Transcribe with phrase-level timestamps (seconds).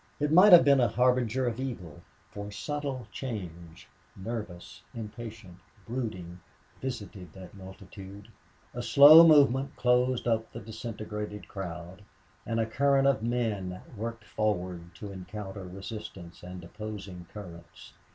[0.19, 2.01] It might have been a harbinger of evil,
[2.31, 6.39] for a subtle change, nervous, impatient, brooding,
[6.81, 8.27] visited that multitude.
[8.73, 12.01] A slow movement closed up the disintegrated crowd
[12.47, 17.93] and a current of men worked forward to encounter resistance and opposing currents.